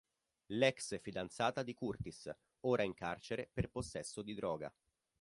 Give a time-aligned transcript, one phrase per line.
[0.47, 4.73] L'ex fidanzata di Curtis, ora in carcere per possesso di droga.